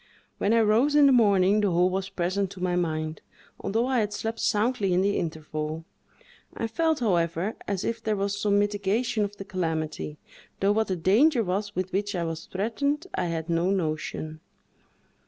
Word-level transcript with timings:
When 0.39 0.51
I 0.51 0.61
rose 0.61 0.95
in 0.95 1.05
the 1.05 1.11
morning, 1.11 1.61
the 1.61 1.69
whole 1.69 1.91
was 1.91 2.09
present 2.09 2.49
to 2.53 2.59
my 2.59 2.75
mind, 2.75 3.21
although 3.59 3.85
I 3.85 3.99
had 3.99 4.13
slept 4.13 4.39
soundly 4.39 4.93
in 4.93 5.01
the 5.03 5.19
interval; 5.19 5.85
I 6.57 6.65
felt, 6.65 7.01
however, 7.01 7.55
as 7.67 7.83
if 7.83 8.01
there 8.03 8.15
was 8.15 8.35
some 8.35 8.57
mitigation 8.57 9.23
of 9.23 9.35
the 9.37 9.45
calamity, 9.45 10.17
though 10.59 10.71
what 10.71 10.87
the 10.87 10.95
danger 10.95 11.43
was 11.43 11.75
with 11.75 11.93
which 11.93 12.15
I 12.15 12.23
was 12.23 12.47
threatened, 12.47 13.05
I 13.13 13.25
had 13.25 13.47
no 13.47 13.69
notion. 13.69 14.39